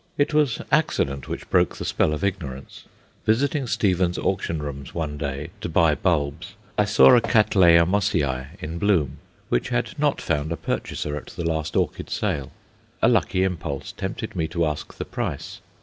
It 0.17 0.33
was 0.33 0.63
accident 0.71 1.27
which 1.29 1.47
broke 1.51 1.75
the 1.77 1.85
spell 1.85 2.11
of 2.11 2.23
ignorance. 2.23 2.85
Visiting 3.27 3.67
Stevens' 3.67 4.17
Auction 4.17 4.57
Rooms 4.57 4.95
one 4.95 5.15
day 5.15 5.51
to 5.61 5.69
buy 5.69 5.93
bulbs, 5.93 6.55
I 6.75 6.85
saw 6.85 7.15
a 7.15 7.21
Cattleya 7.21 7.85
Mossiæ, 7.85 8.47
in 8.59 8.79
bloom, 8.79 9.19
which 9.49 9.69
had 9.69 9.91
not 9.99 10.19
found 10.19 10.51
a 10.51 10.57
purchaser 10.57 11.15
at 11.15 11.27
the 11.27 11.45
last 11.47 11.75
orchid 11.75 12.09
sale. 12.09 12.51
A 13.03 13.07
lucky 13.07 13.43
impulse 13.43 13.91
tempted 13.91 14.35
me 14.35 14.47
to 14.47 14.65
ask 14.65 14.95
the 14.97 15.05
price. 15.05 15.61